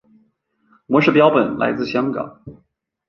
[0.87, 2.41] 模式标本来自香港。